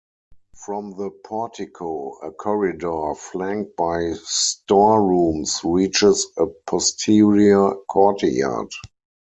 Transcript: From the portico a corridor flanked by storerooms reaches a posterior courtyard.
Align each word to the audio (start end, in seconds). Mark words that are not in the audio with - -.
From 0.65 0.97
the 0.97 1.11
portico 1.11 2.13
a 2.23 2.31
corridor 2.31 3.13
flanked 3.13 3.75
by 3.77 4.13
storerooms 4.23 5.61
reaches 5.63 6.25
a 6.39 6.47
posterior 6.65 7.75
courtyard. 7.87 8.71